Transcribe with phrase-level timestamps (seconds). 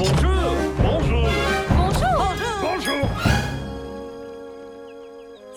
[0.00, 1.28] Bonjour Bonjour
[1.68, 3.08] Bonjour Bonjour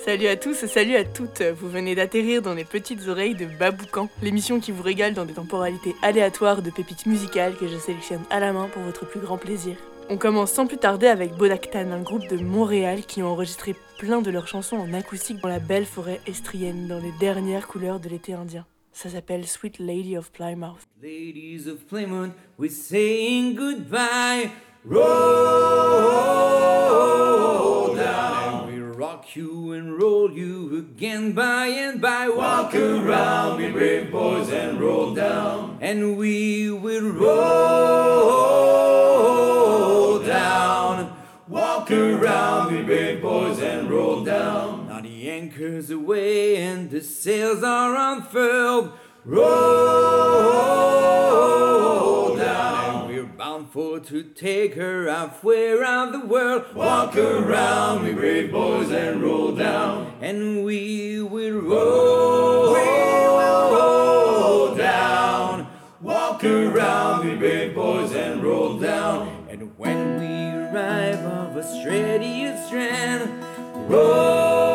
[0.04, 1.42] Salut à tous, salut à toutes.
[1.42, 5.32] Vous venez d'atterrir dans les petites oreilles de Baboucan, l'émission qui vous régale dans des
[5.32, 9.38] temporalités aléatoires de pépites musicales que je sélectionne à la main pour votre plus grand
[9.38, 9.78] plaisir.
[10.10, 14.22] On commence sans plus tarder avec Bodaktan, un groupe de Montréal qui ont enregistré plein
[14.22, 18.10] de leurs chansons en acoustique dans la belle forêt estrienne, dans les dernières couleurs de
[18.10, 18.66] l'été indien.
[18.94, 20.86] Ça s'appelle Sweet Lady of Plymouth.
[21.02, 24.52] Ladies of Plymouth, we're saying goodbye.
[24.86, 25.02] Roll
[27.96, 28.70] down.
[28.70, 32.30] And we rock you and roll you again by and by.
[32.30, 35.80] Walk around, we brave boys, and roll down.
[35.82, 37.34] And we will roll
[40.20, 41.16] down.
[41.48, 44.73] Walk around, we brave boys, and roll down.
[45.54, 48.92] Anchor's away and the sails are unfurled.
[49.24, 49.46] Roll
[52.36, 53.06] down.
[53.06, 56.74] And We're bound for to take her halfway around the world.
[56.74, 60.16] Walk around, we brave boys, and roll down.
[60.22, 62.74] And we will roll,
[64.76, 65.68] down.
[66.02, 69.46] Walk around, we brave boys, and roll down.
[69.52, 73.30] And when we arrive of Australia's strand,
[73.88, 74.73] roll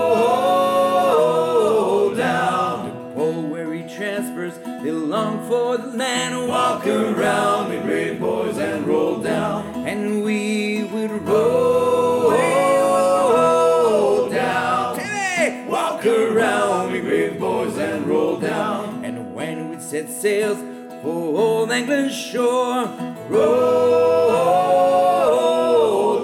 [5.09, 6.47] long for the land.
[6.48, 9.87] Walk around, we brave boys, and roll down.
[9.87, 12.31] And we will roll
[14.29, 14.98] down.
[14.98, 19.03] Hey, walk around, we brave boys, and roll down.
[19.03, 20.59] And when we set sails
[21.03, 22.86] for old England's shore,
[23.31, 24.59] roll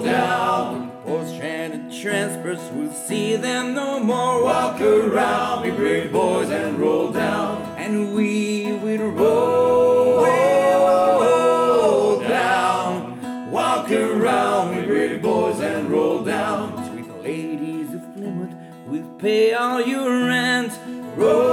[0.03, 0.91] down.
[1.03, 1.91] Poor stranded
[2.71, 4.43] we'll see them no more.
[4.43, 7.63] Walk around, we brave boys, and roll down.
[7.77, 8.44] And we
[19.19, 20.71] pay all your rent.
[21.15, 21.44] Roll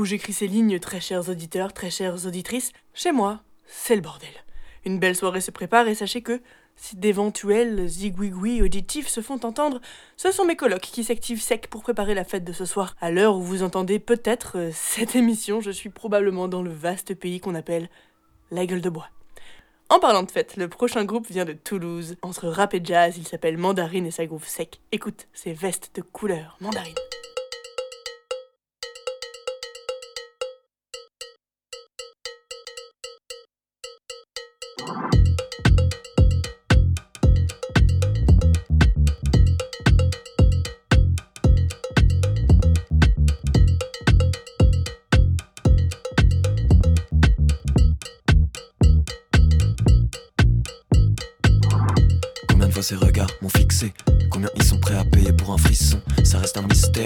[0.00, 4.30] où j'écris ces lignes, très chers auditeurs, très chères auditrices, chez moi, c'est le bordel.
[4.86, 6.40] Une belle soirée se prépare et sachez que,
[6.74, 9.78] si d'éventuels zigouigouis auditifs se font entendre,
[10.16, 12.96] ce sont mes colocs qui s'activent sec pour préparer la fête de ce soir.
[13.02, 17.14] À l'heure où vous entendez peut-être euh, cette émission, je suis probablement dans le vaste
[17.14, 17.90] pays qu'on appelle
[18.50, 19.10] la gueule de bois.
[19.90, 22.16] En parlant de fête, le prochain groupe vient de Toulouse.
[22.22, 24.80] Entre rap et jazz, il s'appelle Mandarine et sa groove sec.
[24.92, 26.94] Écoute, ces vestes de couleur, Mandarine.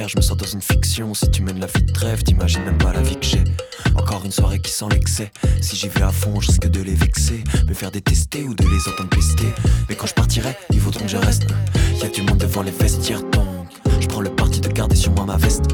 [0.09, 1.15] Je me sens dans une fiction.
[1.15, 3.45] Si tu mènes la vie de rêve, t'imagines même pas la vie que j'ai.
[3.95, 5.31] Encore une soirée qui sent l'excès.
[5.61, 8.65] Si j'y vais à fond, je risque de les vexer Me faire détester ou de
[8.65, 9.47] les entendre pester.
[9.89, 11.47] Mais quand je partirai, il faudra que je reste.
[12.03, 13.69] Y a du monde devant les vestiaires donc.
[14.01, 15.65] Je prends le parti de garder sur moi ma veste.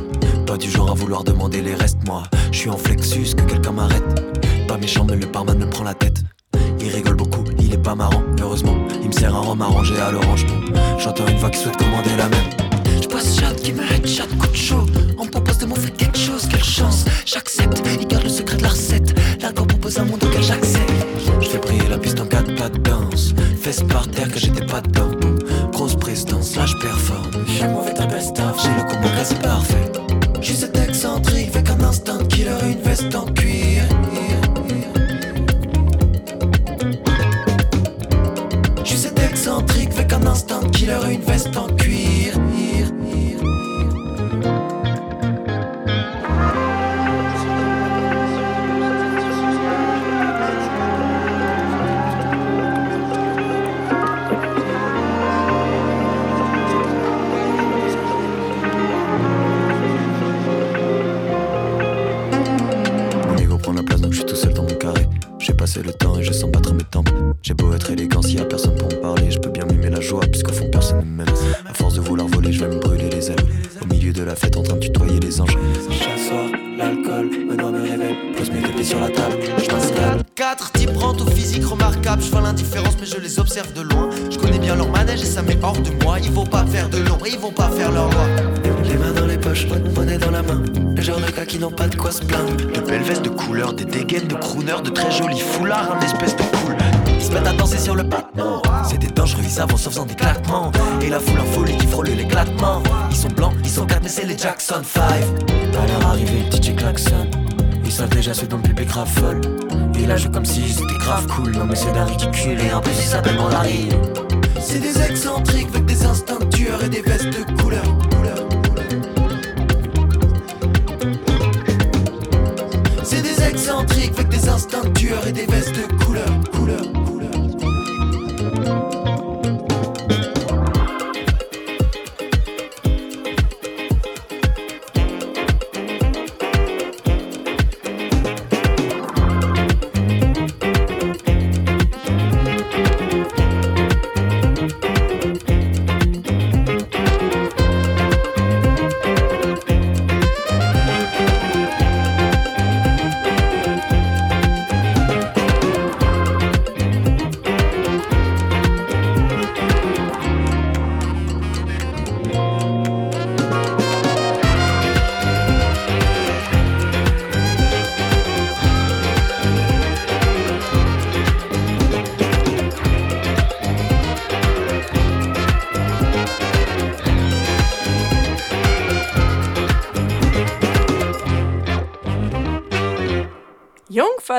[0.46, 3.72] Pas du genre à vouloir demander les restes Moi, je suis en flexus, que quelqu'un
[3.72, 4.36] m'arrête.
[4.68, 6.22] Pas méchant mais le barman me prend la tête.
[6.80, 8.76] Il rigole beaucoup, il est pas marrant, heureusement.
[9.02, 10.46] Il me sert un rhum arrangé à l'orange.
[10.98, 12.69] J'entends une voix qui souhaite commander la même.
[13.02, 14.86] Je passe shot qui me headshot, coup de chaud.
[15.18, 17.04] On propose de m'offrir quelque chose, quelle chance.
[17.26, 17.82] J'accepte,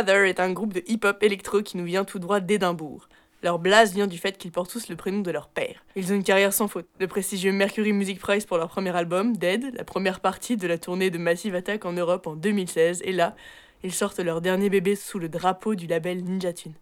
[0.02, 3.08] Father est un groupe de hip-hop électro qui nous vient tout droit d'Édimbourg.
[3.44, 5.86] Leur blase vient du fait qu'ils portent tous le prénom de leur père.
[5.96, 6.88] Ils ont une carrière sans faute.
[7.00, 10.80] Le prestigieux Mercury Music Prize pour leur premier album, Dead, la première partie de la
[10.80, 13.36] tournée de Massive Attack en Europe en 2016, et là,
[13.84, 16.74] ils sortent leur dernier bébé sous le drapeau du label Ninja Tune.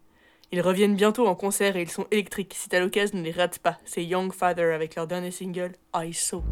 [0.50, 2.54] Ils reviennent bientôt en concert et ils sont électriques.
[2.56, 3.76] Si t'as l'occasion, ne les rate pas.
[3.84, 6.42] C'est Young Father avec leur dernier single, I Saw.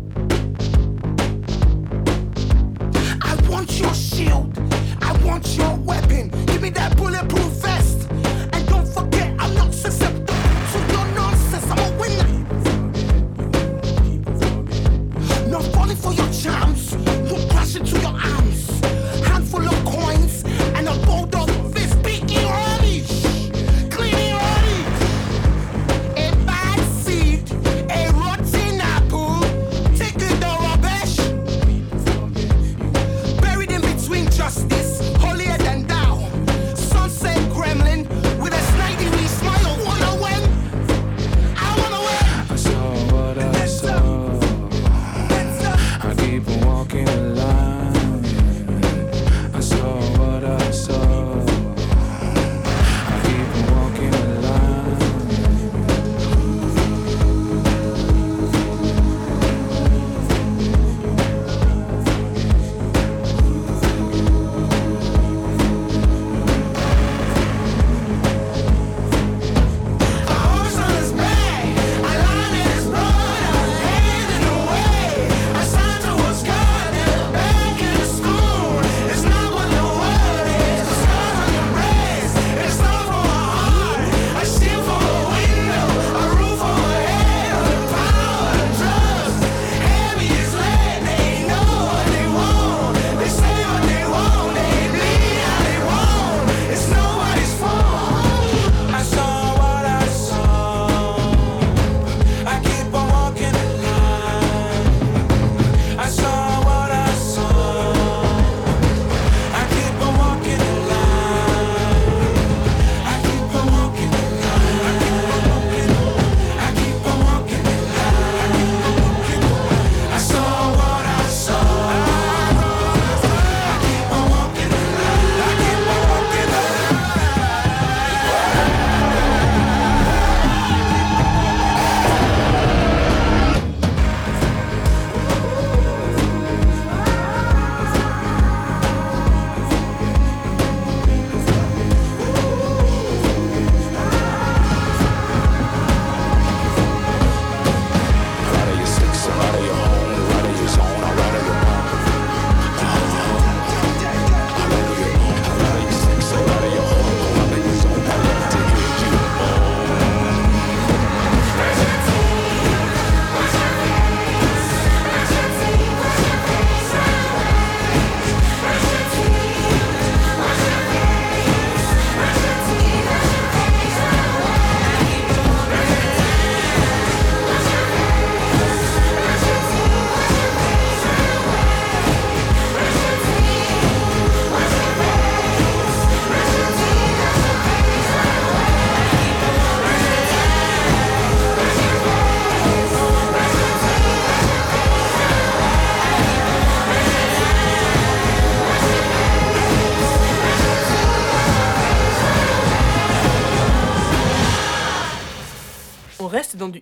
[3.24, 4.77] I want your shield.
[5.20, 6.28] I want your weapon.
[6.46, 8.08] Give me that bulletproof vest.
[8.52, 9.27] And don't forget.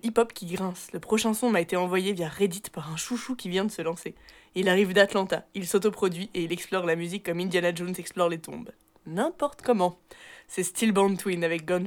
[0.02, 0.88] Hip-hop qui grince.
[0.92, 3.82] Le prochain son m'a été envoyé via Reddit par un chouchou qui vient de se
[3.82, 4.14] lancer.
[4.54, 8.38] Il arrive d'Atlanta, il s'autoproduit et il explore la musique comme Indiana Jones explore les
[8.38, 8.70] tombes.
[9.06, 9.98] N'importe comment.
[10.48, 11.86] C'est Stillborn Twin avec Gone.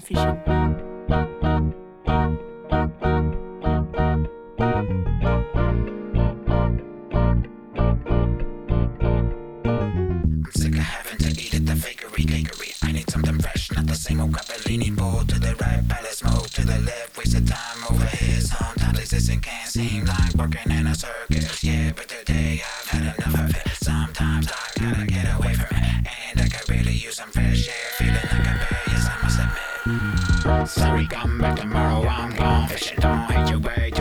[13.75, 14.65] Not the same old crap.
[14.65, 17.17] Leaning bowl to the right, palace smoke to the left.
[17.17, 18.39] Waste of time over here.
[18.41, 21.63] Sometimes existing can't seem like working in a circus.
[21.63, 23.67] Yeah, but today I've had enough of it.
[23.73, 27.73] Sometimes I gotta get away from it, and I could really use some fresh air.
[27.97, 30.69] Feeling like a bear, yes I must admit.
[30.69, 32.07] Sorry, come back tomorrow.
[32.07, 32.97] I'm gone fishing.
[32.99, 33.91] Don't hate your way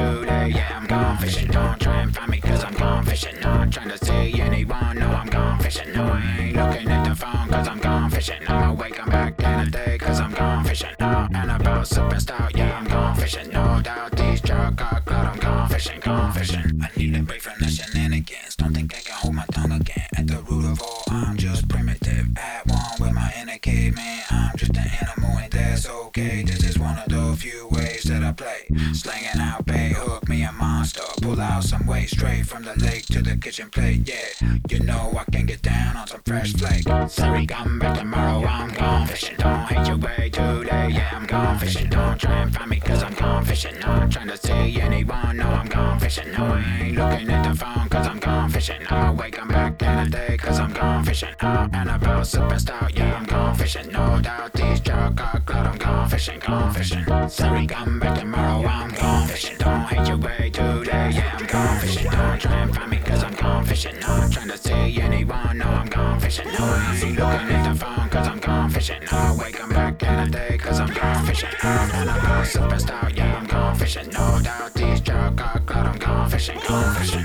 [0.47, 1.51] Yeah, I'm gone fishing.
[1.51, 3.41] Don't try and find me cause I'm gone fishing.
[3.41, 4.99] Not trying to see anyone.
[4.99, 5.93] No, I'm gone fishing.
[5.93, 8.43] No, I ain't looking at the phone cause I'm gone fishing.
[8.49, 10.95] I'm awake, I'm back in the day cause I'm gone fishing.
[11.01, 12.57] Out and about, sipping stout.
[12.57, 13.49] Yeah, I'm gone fishing.
[13.51, 15.27] No doubt these drug got cloud.
[15.27, 16.81] I'm gone fishing, gone fishing.
[16.83, 18.57] I need a break from the shenanigans.
[18.57, 20.07] Don't think I can hold my tongue again.
[20.17, 22.37] At the root of all, I'm just primitive.
[22.37, 24.23] At one with my inner caveman.
[24.31, 26.43] I'm just an animal and that's okay.
[26.43, 28.67] This is one of the few ways that I play.
[28.93, 30.38] Slanging out bait, hook me
[30.79, 31.03] a monster.
[31.23, 34.09] Pull out some weight straight from the lake to the kitchen plate.
[34.09, 36.85] Yeah, you know I can get down on some fresh flake.
[37.09, 38.47] Sorry, come back tomorrow.
[38.47, 39.37] I'm gone fishing.
[39.39, 40.89] Don't hate your way today.
[40.91, 41.89] Yeah, I'm gone fishing.
[41.91, 43.79] Don't try and find me cause I'm gone fishing.
[43.81, 45.37] Not trying to see anyone.
[45.37, 46.31] No, I'm gone fishing.
[46.33, 48.83] No, I ain't looking at the phone cause I'm gone fishing.
[48.89, 51.35] I'm awake, I'm back in the day cause I'm gone fishing.
[51.41, 52.97] Out and about, stout.
[52.97, 53.91] Yeah, I'm gone fishing.
[53.91, 55.67] No doubt these drug got cloud.
[55.67, 57.05] I'm gone fishing, gone fishing.
[57.29, 58.67] Sorry, come back tomorrow.
[58.67, 59.57] I'm gone fishing.
[59.59, 60.68] Don't hate your way today.
[60.69, 62.11] Yeah, I'm gone fishing.
[62.11, 63.99] Don't try and find me cause I'm gone fishing.
[64.01, 65.59] Not trying to see anyone.
[65.59, 66.47] No, I'm gone fishing.
[66.47, 69.03] No, I ain't looking at the phone cause I'm gone fishing.
[69.11, 71.49] I'm awake, I'm back in the day cause I'm gone fishing.
[71.63, 73.17] Out and about, stout.
[73.17, 74.11] Yeah, I'm gone fishing.
[74.11, 75.87] No doubt these drug got cloud.
[75.87, 77.25] I'm gone fishing, gone fishing.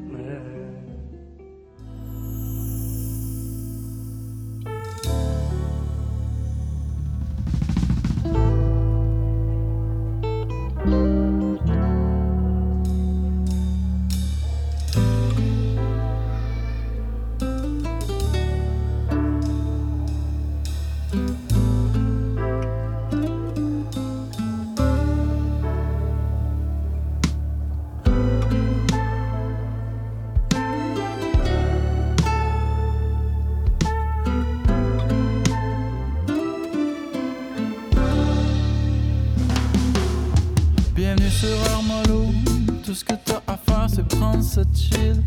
[42.91, 45.23] Tout ce que t'as à faire c'est prendre cette chill.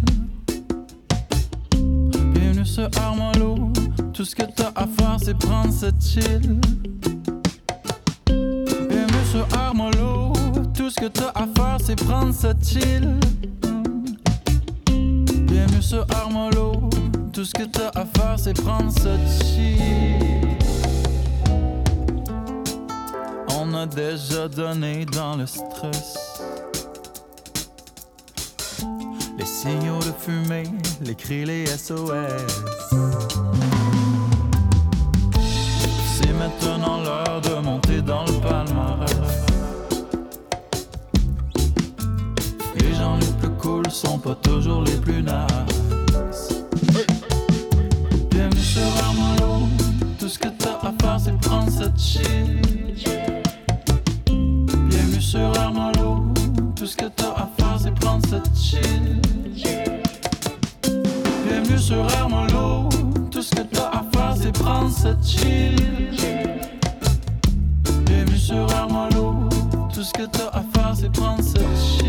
[2.35, 3.73] Bienvenue sur Armolo,
[4.13, 6.61] tout ce que t'as à faire c'est prendre cette chill.
[8.27, 10.35] Bienvenue sur Armolo,
[10.75, 13.19] tout ce que t'as à faire c'est prendre cette chill.
[14.91, 16.91] Bienvenue sur Armolo,
[17.33, 20.59] tout ce que t'as à faire c'est prendre cette chill.
[23.59, 26.24] On a déjà donné dans le stress.
[29.65, 30.65] Signaux de fumée,
[31.01, 32.63] les cris, les SOS.
[36.17, 39.47] C'est maintenant l'heure de monter dans le palmarès.
[42.79, 46.63] Les gens les plus cool sont pas toujours les plus nice.
[48.31, 49.67] Bienvenue sur Armalo,
[50.19, 53.09] tout ce que t'as à faire c'est prendre cette shit.
[54.27, 56.23] Bienvenue sur Armalo,
[56.77, 59.34] tout ce que t'as à faire c'est prendre cette chill.
[64.85, 66.11] Prendre cette chill.
[68.05, 69.49] Bienvenue sur Armalo,
[69.93, 72.04] tout ce que t'as à faire c'est prendre cette chill.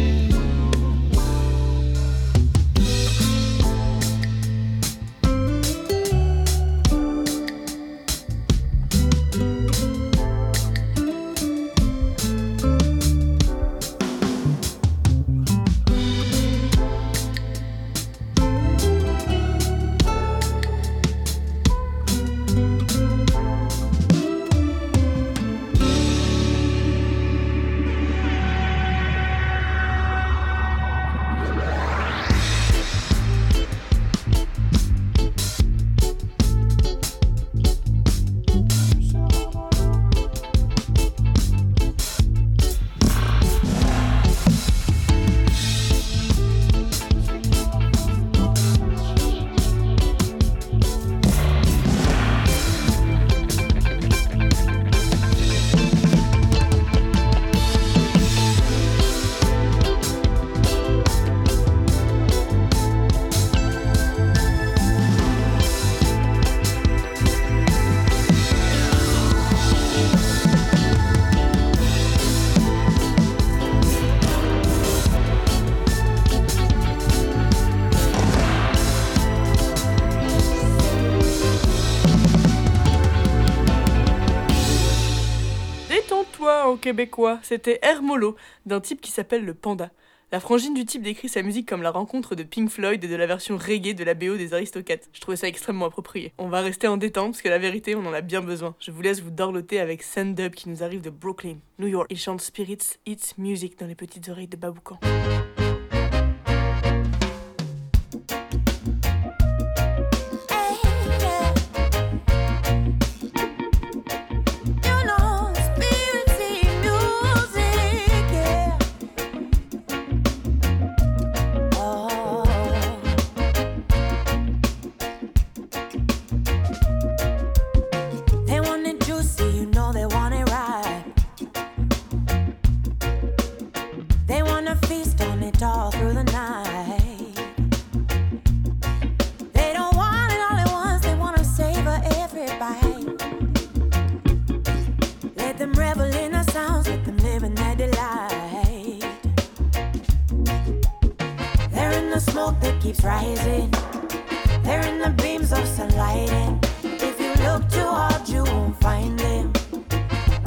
[86.86, 88.36] québécois, c'était Hermolo,
[88.68, 89.90] d'un type qui s'appelle le Panda.
[90.32, 93.16] La frangine du type décrit sa musique comme la rencontre de Pink Floyd et de
[93.16, 95.08] la version reggae de la BO des Aristocats.
[95.12, 96.32] Je trouvais ça extrêmement approprié.
[96.38, 98.76] On va rester en détente parce que la vérité, on en a bien besoin.
[98.80, 102.06] Je vous laisse vous dorloter avec Send Up qui nous arrive de Brooklyn, New York.
[102.12, 105.00] Il chante Spirits It's Music dans les petites oreilles de Baboukan.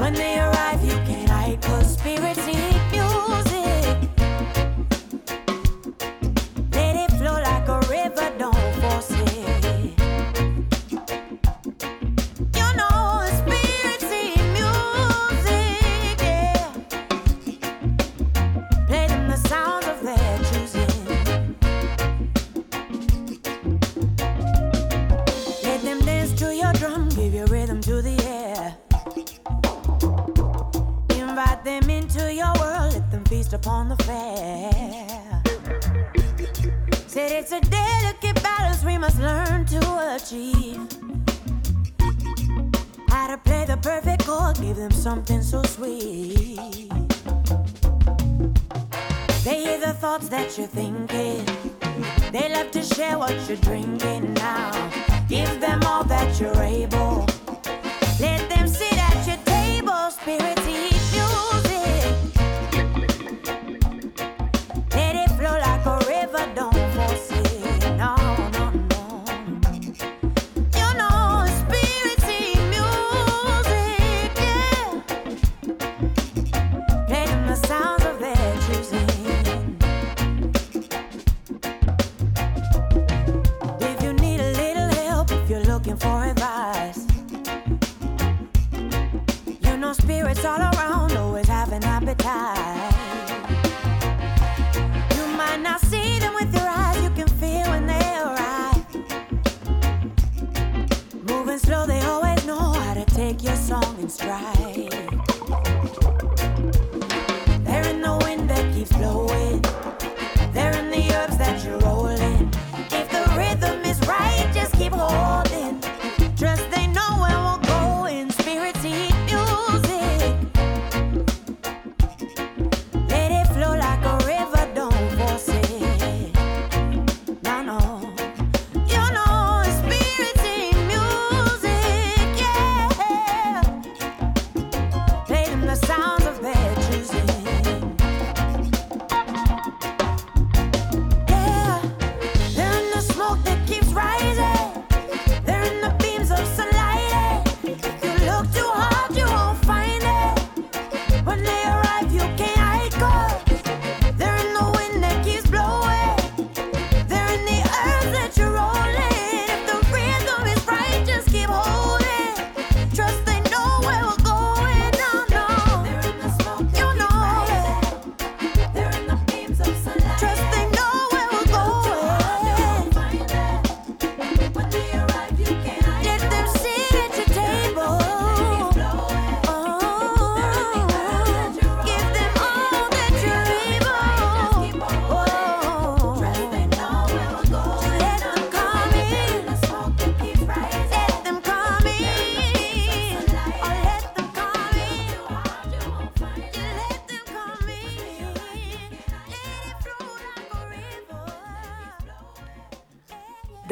[0.09, 0.48] when they are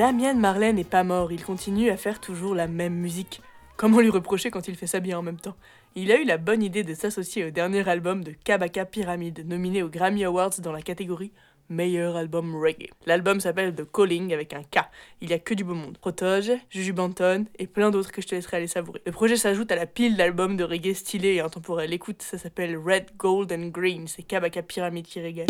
[0.07, 3.43] Damien Marley n'est pas mort, il continue à faire toujours la même musique.
[3.77, 5.57] Comment lui reprocher quand il fait ça bien en même temps?
[5.97, 9.83] Il a eu la bonne idée de s'associer au dernier album de Kabaka Pyramid, nominé
[9.83, 11.33] aux Grammy Awards dans la catégorie
[11.71, 12.91] meilleur album reggae.
[13.05, 14.85] L'album s'appelle The Calling avec un K.
[15.23, 15.99] Il y a que du beau monde.
[15.99, 19.03] Protoge, Juju Banton et plein d'autres que je te laisserai aller savourer.
[19.05, 21.93] Le projet s'ajoute à la pile d'albums de reggae stylés et intemporels.
[21.93, 24.07] Écoute, ça s'appelle Red, Gold and Green.
[24.07, 25.49] C'est Kabaka Pyramid qui régale.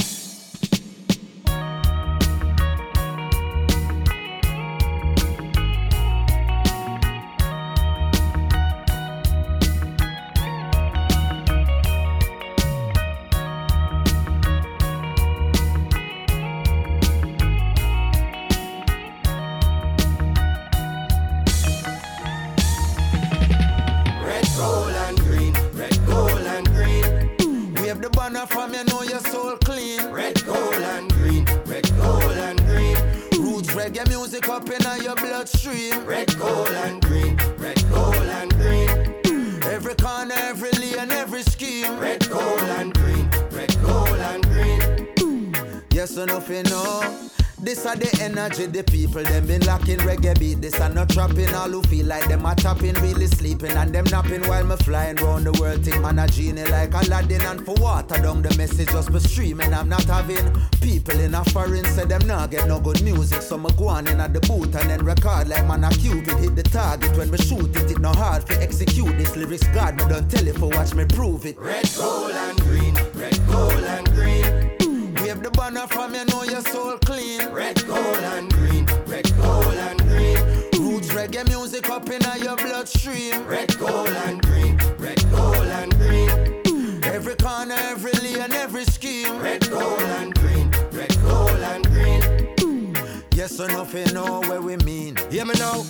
[49.16, 50.60] People them been lacking reggae beat.
[50.60, 54.04] This are not trapping, all who feel like them are tapping, really sleeping and them
[54.10, 55.84] napping while me flying round the world.
[55.84, 59.72] Think man a genie like Aladdin and for water down the message just be streaming.
[59.72, 60.44] I'm not having
[60.82, 64.06] people in a foreign say them not get no good music, so me go on
[64.06, 67.30] in at the booth and then record like man a cupid hit the target when
[67.30, 67.90] we shoot it.
[67.90, 69.66] It no hard to execute this lyrics.
[69.68, 71.58] God me don't tell it for watch me prove it.
[71.58, 74.76] Red, gold and green, red, gold and green.
[75.22, 77.48] Wave the banner from you know your soul clean.
[77.48, 78.85] Red, gold, and green.
[79.16, 80.36] Red, gold, and green.
[80.78, 83.46] Roots reggae music up in your bloodstream.
[83.46, 84.78] Red, gold, and green.
[84.98, 87.02] Red, gold, and green.
[87.02, 89.38] Every corner, every lane, every scheme.
[89.38, 90.70] Red, gold, and green.
[90.92, 93.24] Red, gold, and green.
[93.32, 95.16] Yes or nothing know where we mean.
[95.30, 95.86] Hear me now.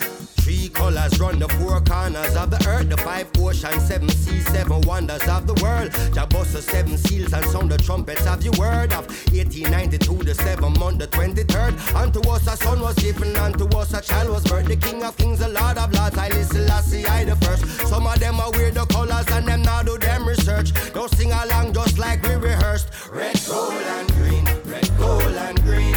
[0.47, 4.81] Three colors run the four corners of the earth, the five oceans, seven seas, seven
[4.83, 5.91] wonders of the world.
[5.91, 10.99] The seven seals and sound the trumpets of your word of 1892, the seventh month,
[10.99, 11.97] the 23rd.
[11.97, 14.69] Unto us a son was given, unto us a child was birthed.
[14.69, 17.65] The king of kings, the lord of lords, I listen, I see I the first.
[17.89, 20.71] Some of them are weird, the colors, and them now do them research.
[20.95, 22.89] Don't sing along just like we rehearsed.
[23.11, 25.93] Red, gold, and green, red, gold, and green.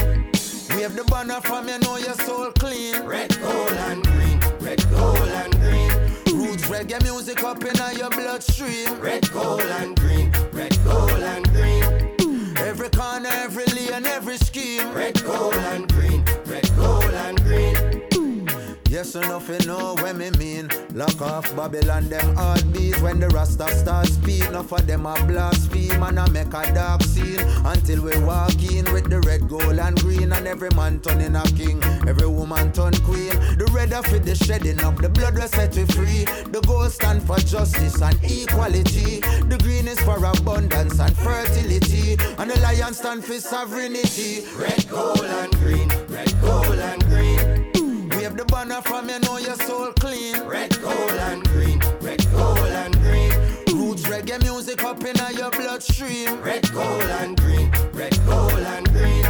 [0.76, 3.00] Wave the banner from you know your soul clean.
[3.06, 4.09] Red, gold, and green.
[6.80, 9.00] Reggae music up in your bloodstream.
[9.02, 9.99] Red, gold, and
[19.10, 20.70] Yes, enough you know what me mean.
[20.94, 23.02] Lock off Babylon, them heartbeat.
[23.02, 27.02] When the Rasta start speak, enough of them a blaspheme and I make a dark
[27.02, 27.40] scene.
[27.66, 30.32] Until we walk in with the red, gold, and green.
[30.32, 33.34] And every man turning a king, every woman turn queen.
[33.58, 36.26] The red of it, the shedding of the blood will set we free.
[36.52, 39.22] The gold stand for justice and equality.
[39.22, 42.16] The green is for abundance and fertility.
[42.38, 44.46] And the lion stand for sovereignty.
[44.56, 45.90] Red, gold, and green.
[46.10, 47.49] Red, gold, and green.
[48.40, 50.42] The banner from you know your soul clean.
[50.44, 51.82] Red, gold, and green.
[52.00, 53.32] Red, gold, and green.
[53.76, 56.40] Roots reggae music up in your bloodstream.
[56.42, 57.70] Red, gold, and green.
[57.92, 59.26] Red, gold, and green.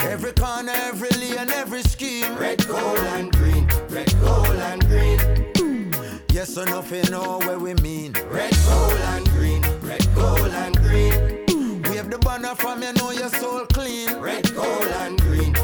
[0.00, 2.36] Every corner, every lane, every scheme.
[2.36, 3.68] Red, gold, and green.
[3.88, 6.20] Red, gold, and green.
[6.32, 8.12] Yes, enough you know where we mean.
[8.28, 9.62] Red, gold, and green.
[9.82, 11.82] Red, gold, and green.
[11.84, 14.16] Wave the banner from you know your soul clean.
[14.16, 15.54] Red, gold, and green.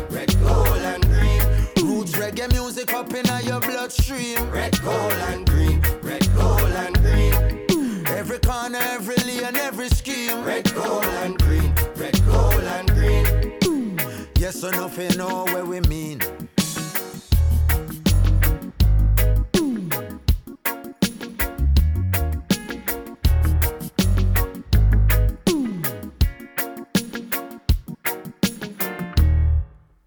[2.19, 4.51] Reggae music up in your bloodstream.
[4.51, 5.81] Red, gold, and green.
[6.03, 8.07] Red, gold, and green.
[8.09, 10.45] Every corner, every lane, every scheme.
[10.45, 11.73] Red, gold, and green.
[11.97, 14.29] Red, gold, and green.
[14.37, 16.21] Yes, enough you know what we mean.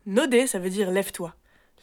[0.06, 1.34] Noder, ça veut dire lève-toi.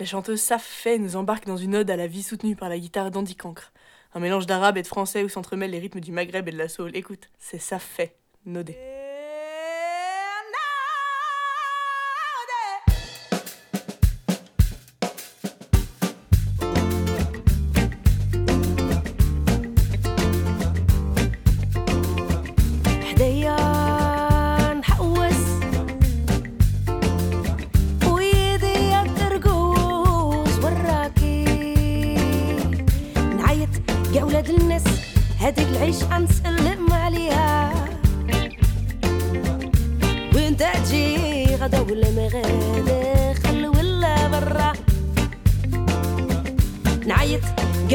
[0.01, 2.79] La chanteuse Saf Faye nous embarque dans une ode à la vie soutenue par la
[2.79, 3.73] guitare d'Andy Cancre.
[4.15, 6.69] Un mélange d'arabe et de français où s'entremêlent les rythmes du Maghreb et de la
[6.69, 6.93] soul.
[6.95, 8.13] Écoute, c'est Saf Faye,
[8.47, 8.98] Noder.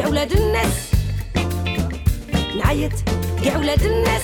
[0.03, 0.91] يا ولاد الناس
[2.57, 2.91] نعيط
[3.43, 4.23] يا ولاد الناس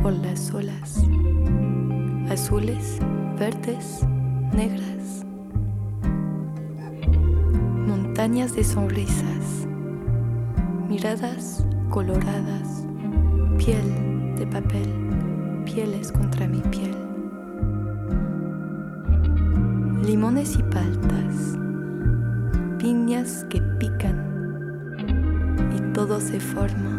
[0.00, 1.02] por las olas,
[2.30, 3.00] azules,
[3.36, 4.06] verdes,
[4.52, 5.24] negras,
[7.84, 9.66] montañas de sonrisas,
[10.88, 12.86] miradas coloradas,
[13.56, 14.88] piel de papel,
[15.64, 16.94] pieles contra mi piel,
[20.04, 21.58] limones y paltas,
[22.78, 24.16] piñas que pican
[25.76, 26.97] y todo se forma.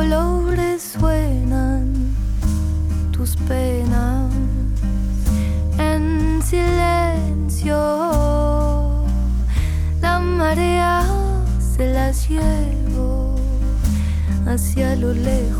[0.00, 1.92] colores suenan
[3.12, 4.32] tus penas
[5.76, 7.76] en silencio.
[10.00, 11.04] La marea
[11.58, 13.36] se las llevo
[14.46, 15.59] hacia lo lejos.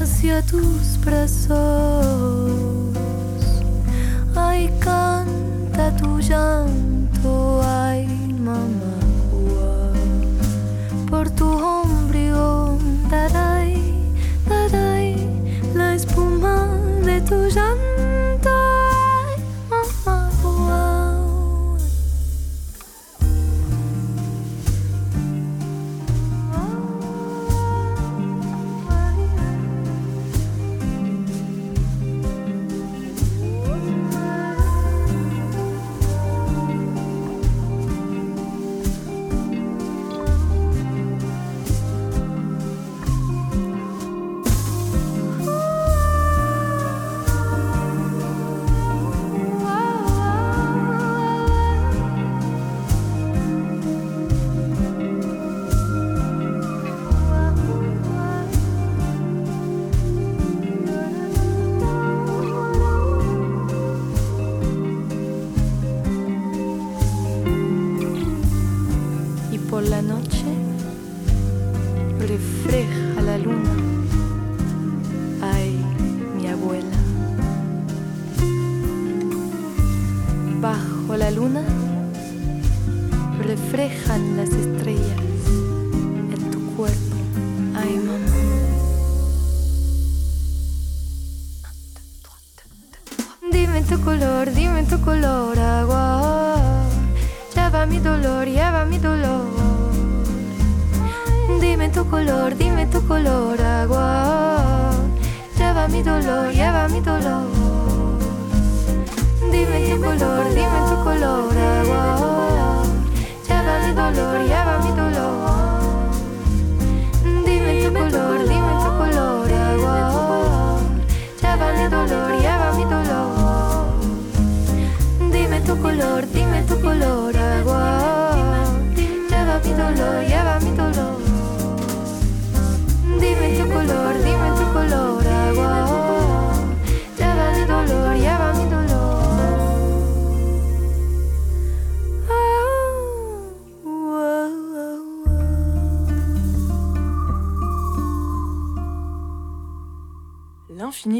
[0.00, 1.54] hacia tus brazos.
[4.34, 6.83] Ai, canta tu llanto.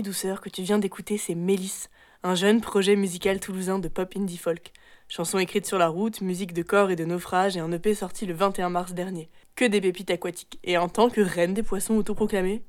[0.02, 1.90] Douceur que tu viens d'écouter, c'est Mélisse,
[2.22, 4.72] un jeune projet musical toulousain de pop indie folk.
[5.08, 8.26] Chanson écrite sur la route, musique de corps et de naufrage et un EP sorti
[8.26, 9.30] le 21 mars dernier.
[9.54, 10.58] Que des pépites aquatiques.
[10.64, 12.62] Et en tant que reine des poissons autoproclamée,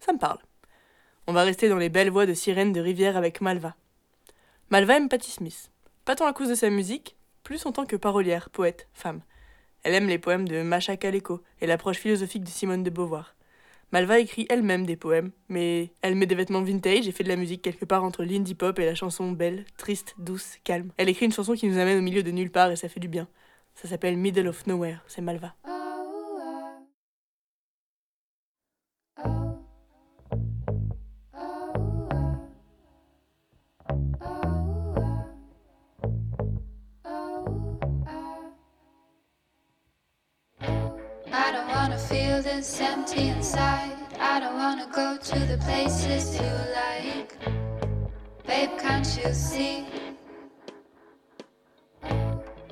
[0.00, 0.38] ça me parle.
[1.26, 3.74] On va rester dans les belles voix de sirène de rivière avec Malva.
[4.70, 5.70] Malva aime Patti Smith.
[6.04, 9.22] Pas tant à cause de sa musique, plus en tant que parolière, poète, femme.
[9.82, 13.34] Elle aime les poèmes de Macha Kaleko et l'approche philosophique de Simone de Beauvoir.
[13.92, 17.36] Malva écrit elle-même des poèmes, mais elle met des vêtements vintage et fait de la
[17.36, 20.90] musique quelque part entre l'indie pop et la chanson belle, triste, douce, calme.
[20.96, 23.00] Elle écrit une chanson qui nous amène au milieu de nulle part et ça fait
[23.00, 23.28] du bien.
[23.74, 25.54] Ça s'appelle Middle of Nowhere, c'est Malva.
[29.24, 30.71] I
[42.12, 43.96] feel this empty inside.
[44.20, 47.30] I don't wanna go to the places you like.
[48.46, 49.86] Babe, can't you see?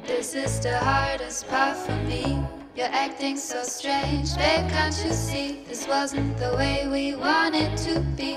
[0.07, 2.45] This is the hardest part for me.
[2.77, 5.65] You're acting so strange, babe, can't you see?
[5.67, 8.35] This wasn't the way we wanted to be.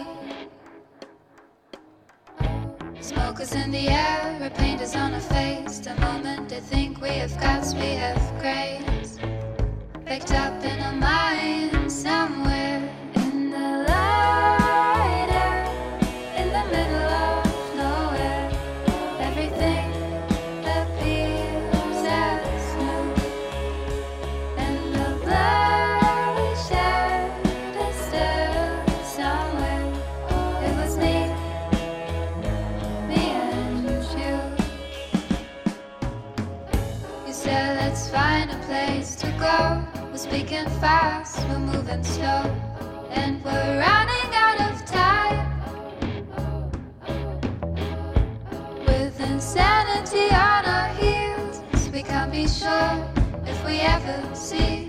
[3.02, 5.80] Smoke is in the air, paint is on our face.
[5.80, 8.93] The moment they think we have guts, we have grace.
[10.14, 11.23] Picked up in a mind
[43.12, 45.46] and we're running out of time.
[48.88, 51.62] With insanity on our heels,
[51.94, 53.08] we can't be sure
[53.46, 54.83] if we ever see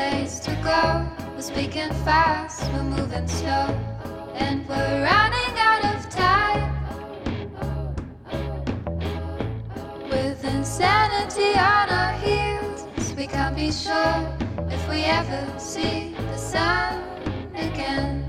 [0.00, 0.80] place to go.
[1.34, 3.66] We're speaking fast, we're moving slow,
[4.44, 6.64] and we're running out of time.
[10.10, 12.78] With insanity on our heels,
[13.18, 14.16] we can't be sure
[14.76, 16.92] if we ever see the sun
[17.68, 18.24] again.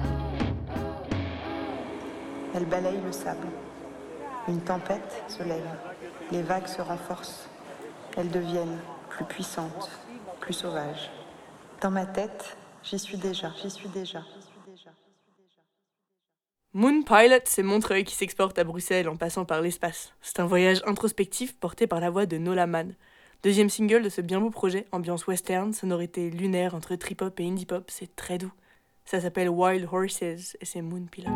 [2.53, 3.47] Elle balaye le sable.
[4.47, 5.72] Une tempête se lève.
[6.32, 7.47] Les vagues se renforcent.
[8.17, 9.89] Elles deviennent plus puissantes,
[10.41, 11.09] plus sauvages.
[11.82, 14.19] Dans ma tête, j'y suis déjà, j'y suis déjà.
[14.19, 14.91] j'y suis déjà.
[16.73, 20.13] Moon Pilot, c'est Montreuil qui s'exporte à Bruxelles en passant par l'espace.
[20.21, 22.93] C'est un voyage introspectif porté par la voix de Nola Mann.
[23.41, 27.89] Deuxième single de ce bien beau projet, ambiance western, sonorité lunaire entre trip-hop et indie-pop,
[27.89, 28.53] c'est très doux.
[29.03, 31.32] Ça s'appelle Wild Horses et c'est Moon Pilot.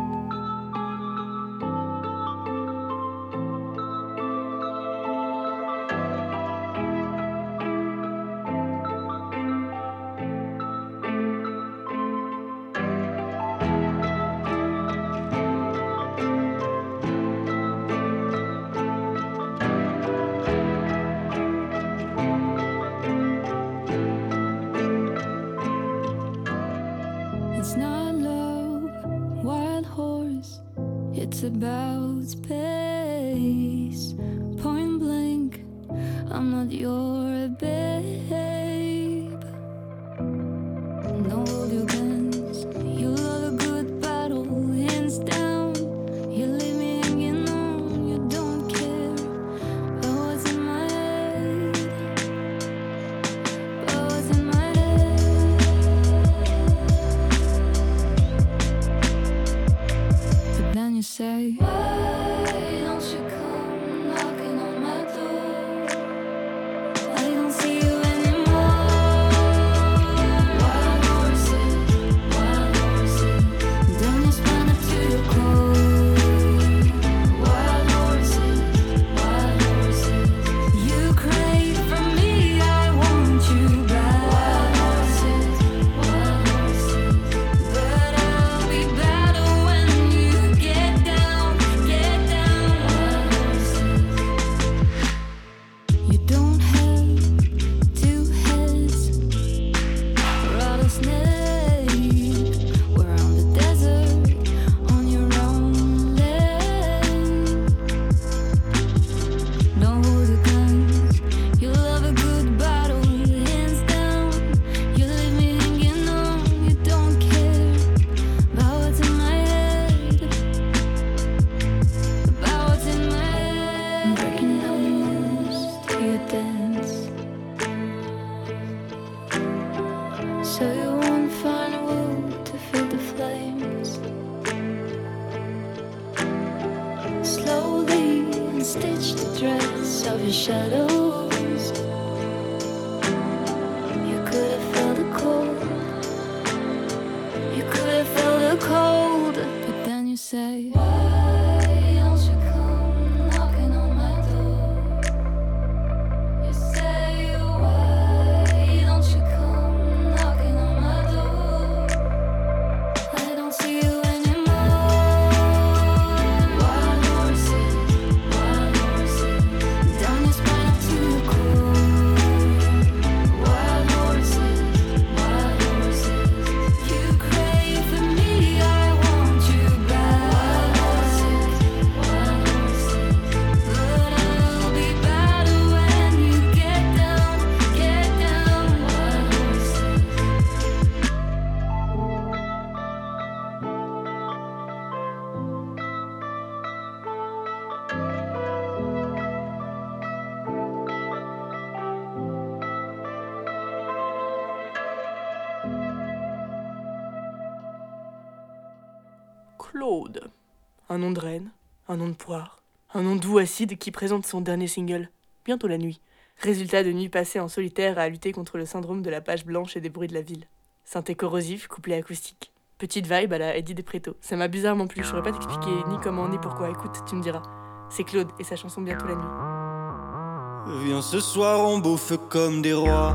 [210.96, 211.50] Un nom de reine,
[211.88, 212.62] un nom de poire,
[212.94, 215.10] un nom doux acide qui présente son dernier single,
[215.44, 216.00] bientôt la nuit.
[216.38, 219.76] Résultat de nuit passée en solitaire à lutter contre le syndrome de la page blanche
[219.76, 220.46] et des bruits de la ville.
[220.86, 222.50] Synthé corrosif, couplet acoustique.
[222.78, 224.16] Petite vibe à la Eddie Depreto.
[224.22, 226.70] Ça m'a bizarrement plu, je saurais pas t'expliquer ni comment ni pourquoi.
[226.70, 227.42] Écoute, tu me diras.
[227.90, 230.86] C'est Claude et sa chanson Bientôt la nuit.
[230.86, 233.14] Viens ce soir, on bouffe comme des rois.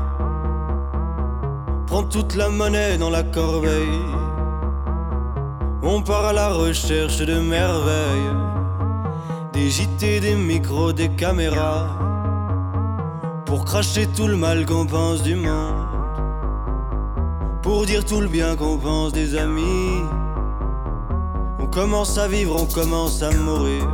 [1.88, 3.98] Quand toute la monnaie dans la corbeille,
[5.82, 8.36] on part à la recherche de merveilles.
[9.52, 11.88] Des JT, des micros, des caméras.
[13.44, 15.86] Pour cracher tout le mal qu'on pense du monde.
[17.62, 20.02] Pour dire tout le bien qu'on pense des amis.
[21.58, 23.86] On commence à vivre, on commence à mourir.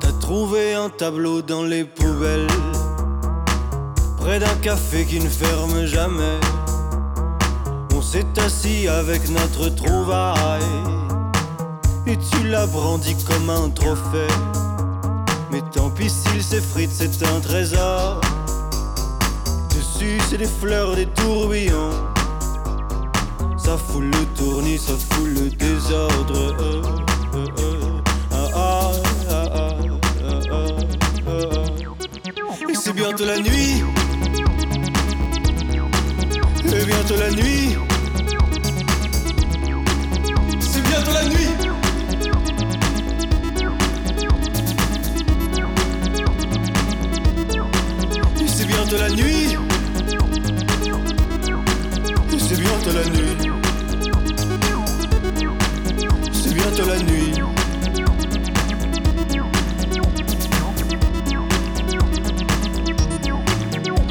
[0.00, 2.48] T'as trouvé un tableau dans les poubelles.
[4.24, 6.40] Près d'un café qui ne ferme jamais.
[7.94, 10.62] On s'est assis avec notre trouvaille.
[12.06, 14.32] Et tu l'as brandi comme un trophée.
[15.50, 18.22] Mais tant pis s'il s'effrite, c'est un trésor.
[19.68, 21.90] Dessus, c'est des fleurs, des tourbillons.
[23.58, 26.56] Ça fout le tournis, ça fout le désordre.
[28.32, 28.90] Ah, ah,
[29.30, 29.70] ah.
[32.70, 33.84] Et c'est bientôt la nuit.
[36.84, 37.78] Et bientôt la nuit.
[40.60, 41.48] C'est bientôt la nuit.
[48.46, 49.56] C'est bientôt la nuit.
[52.38, 53.36] C'est bientôt la nuit.
[56.32, 57.32] C'est bientôt la nuit.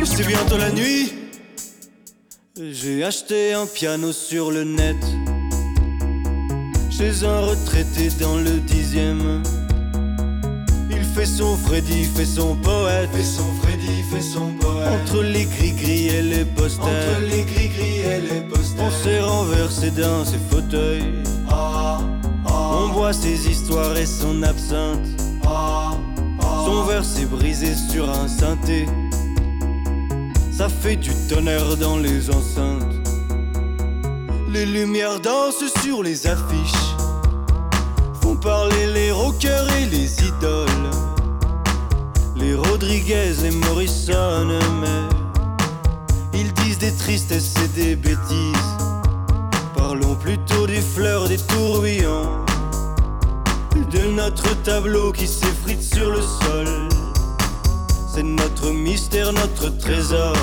[0.06, 1.23] C'est bientôt la nuit.
[3.04, 4.96] J'ai acheté un piano sur le net.
[6.90, 9.44] Chez un retraité dans le dixième.
[10.90, 13.10] Il fait son Freddy, fait son poète.
[13.12, 15.02] Fait son Freddy, fait son poète.
[15.04, 16.88] Entre les gris-gris et les posters.
[16.88, 18.86] Entre les gris-gris et les posters.
[18.86, 21.04] On s'est renversé dans ses fauteuils.
[22.46, 25.08] On boit ses histoires et son absinthe.
[26.66, 28.86] Son verre s'est brisé sur un synthé.
[30.54, 32.93] Ça fait du tonnerre dans les enceintes.
[34.54, 36.96] Les lumières dansent sur les affiches.
[38.22, 40.92] Font parler les rockers et les idoles.
[42.36, 44.46] Les Rodriguez, les Morrison,
[44.80, 48.78] mais ils disent des tristesses et des bêtises.
[49.76, 52.46] Parlons plutôt des fleurs, des tourbillons.
[53.92, 56.90] De notre tableau qui s'effrite sur le sol.
[58.08, 60.36] C'est notre mystère, notre trésor.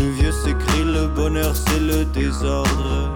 [0.00, 3.12] Le vieux s'écrit, le bonheur c'est le désordre.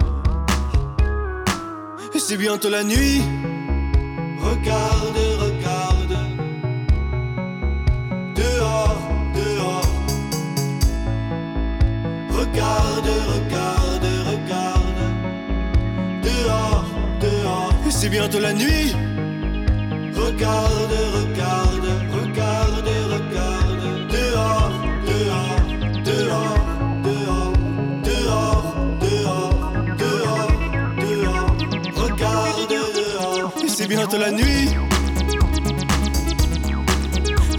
[2.13, 3.23] Et c'est bientôt la nuit.
[4.39, 6.15] Regarde, regarde.
[8.35, 9.01] Dehors,
[9.39, 9.91] dehors.
[12.37, 15.01] Regarde, regarde, regarde.
[16.21, 16.85] Dehors,
[17.19, 17.73] dehors.
[17.87, 18.93] Et c'est bientôt la nuit.
[20.15, 21.74] Regarde, regarde,
[34.07, 34.69] bientôt la nuit.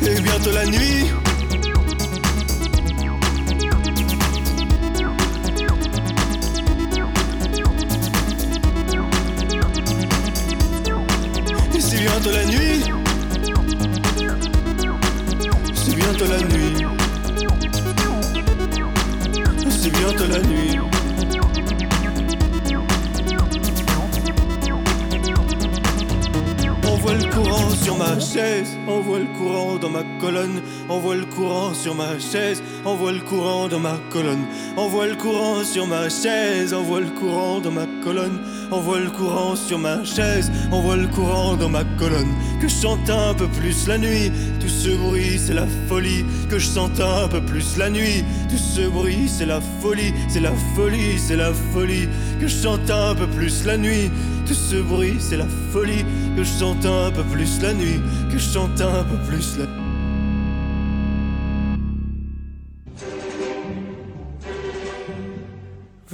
[0.02, 1.10] Et bientôt la nuit.
[11.80, 12.84] C'est bientôt la nuit.
[15.74, 16.86] C'est bientôt la nuit.
[19.68, 20.75] C'est bientôt la nuit.
[27.86, 31.94] Sur ma chaise, on voit le courant dans ma colonne, on voit le courant sur
[31.94, 34.44] ma chaise, on voit le courant dans ma colonne,
[34.76, 38.38] on voit le courant sur ma chaise, on voit le courant dans ma colonne,
[38.70, 42.68] on voit le courant sur ma chaise, on voit le courant dans ma colonne, que
[42.68, 44.30] je chante un peu plus la nuit,
[44.60, 48.56] tout ce bruit c'est la folie, que je sente un peu plus la nuit, tout
[48.56, 52.08] ce bruit c'est la folie, c'est la folie, c'est la folie,
[52.40, 54.12] que je chante un peu plus la nuit,
[54.46, 56.04] tout ce bruit c'est la folie,
[56.36, 59.85] que je chante un peu plus la nuit, que je chante un peu plus la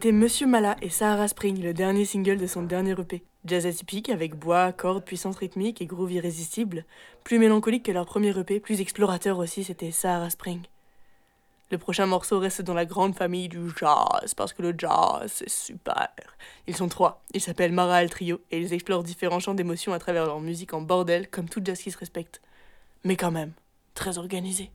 [0.00, 3.22] C'était Monsieur Mala et Sahara Spring, le dernier single de son dernier EP.
[3.44, 6.86] Jazz atypique avec bois, cordes, puissance rythmique et groove irrésistible.
[7.22, 10.62] Plus mélancolique que leur premier EP, plus explorateur aussi, c'était Sahara Spring.
[11.70, 15.50] Le prochain morceau reste dans la grande famille du jazz, parce que le jazz, c'est
[15.50, 16.08] super.
[16.66, 17.22] Ils sont trois.
[17.34, 20.72] Ils s'appellent Mara El Trio et ils explorent différents champs d'émotions à travers leur musique
[20.72, 22.40] en bordel, comme tout jazz qui se respecte.
[23.04, 23.52] Mais quand même,
[23.92, 24.70] très organisé.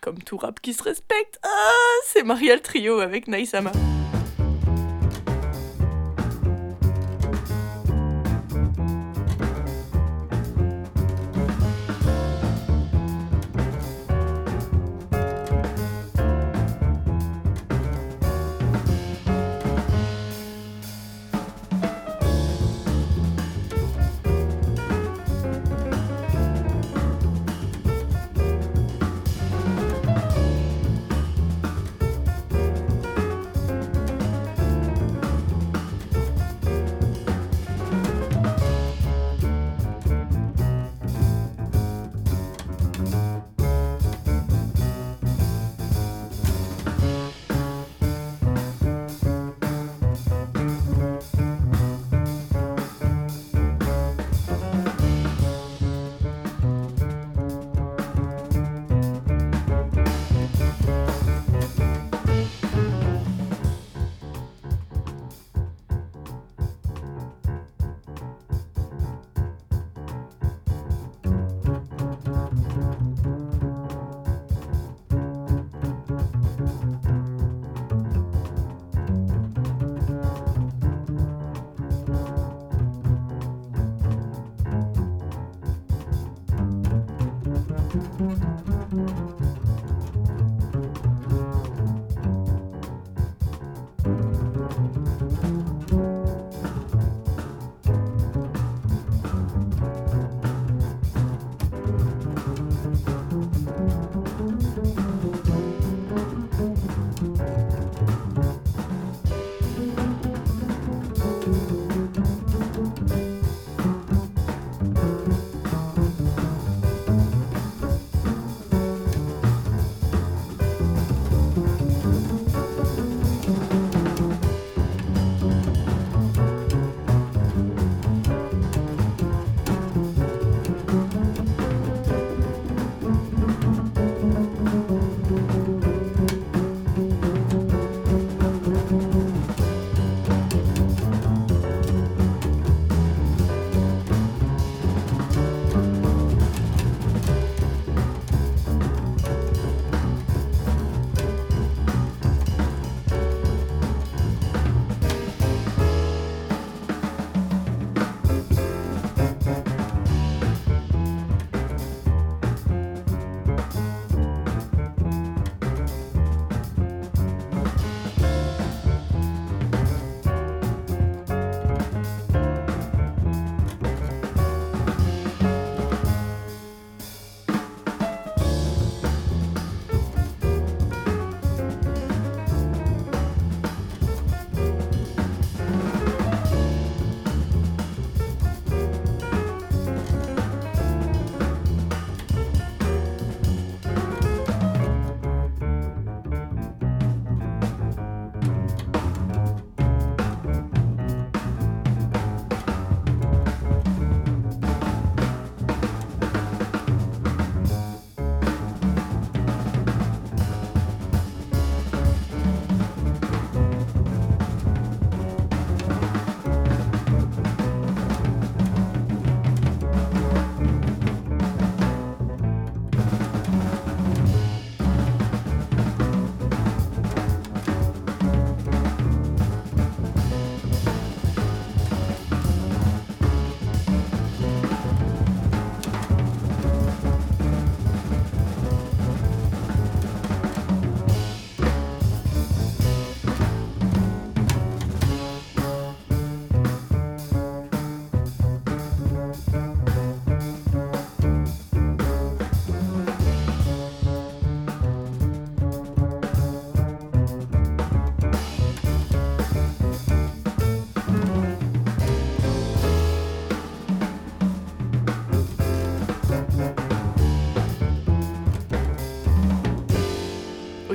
[0.00, 1.38] Comme tout rap qui se respecte.
[1.42, 3.72] Ah, c'est Marielle Trio avec Naïsama.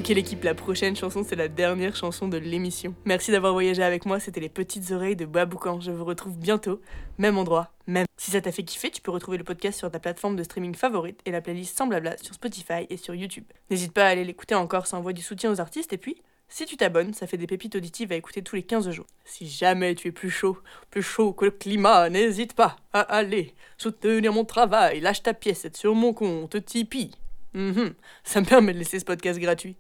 [0.02, 2.95] Ok l'équipe, la prochaine chanson c'est la dernière chanson de l'émission.
[3.06, 5.80] Merci d'avoir voyagé avec moi, c'était les petites oreilles de Baboucan.
[5.80, 6.82] Je vous retrouve bientôt,
[7.20, 8.08] même endroit, même.
[8.18, 10.74] Si ça t'a fait kiffer, tu peux retrouver le podcast sur ta plateforme de streaming
[10.74, 13.43] favorite et la playlist sans blabla sur Spotify et sur YouTube.
[13.70, 16.66] N'hésite pas à aller l'écouter encore, ça envoie du soutien aux artistes et puis si
[16.66, 19.06] tu t'abonnes, ça fait des pépites auditives à écouter tous les 15 jours.
[19.24, 20.58] Si jamais tu es plus chaud,
[20.89, 25.68] plus chaud que le climat, n'hésite pas à aller soutenir mon travail, lâche ta pièce
[25.76, 27.12] sur mon compte Tipeee.
[27.54, 27.93] Mhm,
[28.24, 29.76] Ça me permet de laisser ce podcast gratuit.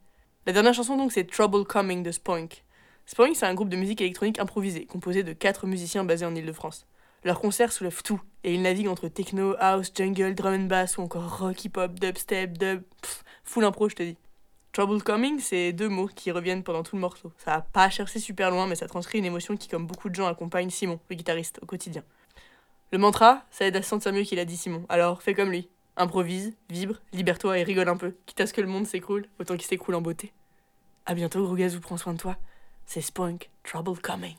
[0.47, 2.63] La dernière chanson donc c'est Trouble Coming de Spoink.
[3.05, 6.87] Spoink c'est un groupe de musique électronique improvisé, composé de 4 musiciens basés en Ile-de-France.
[7.23, 11.01] Leurs concerts soulèvent tout, et ils naviguent entre techno, house, jungle, drum and bass ou
[11.01, 12.81] encore rock, hip-hop, dubstep, dub,
[13.43, 14.17] full impro je te dis.
[14.71, 17.31] Trouble Coming, c'est deux mots qui reviennent pendant tout le morceau.
[17.37, 20.15] Ça a pas cherché super loin, mais ça transcrit une émotion qui, comme beaucoup de
[20.15, 22.03] gens, accompagne Simon, le guitariste, au quotidien.
[22.91, 24.87] Le mantra, ça aide à se sentir mieux qu'il a dit Simon.
[24.89, 25.69] Alors fais comme lui.
[26.01, 28.15] Improvise, vibre, libère-toi et rigole un peu.
[28.25, 30.33] Quitte à ce que le monde s'écroule, autant qu'il s'écroule en beauté.
[31.05, 32.37] À bientôt, gros gazou, prends soin de toi.
[32.87, 34.33] C'est Spunk, Trouble Coming.